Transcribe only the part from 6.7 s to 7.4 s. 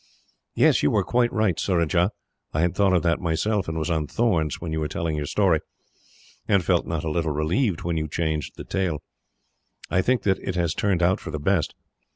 not a little